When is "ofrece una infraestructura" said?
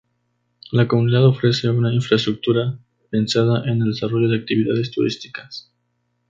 1.27-2.79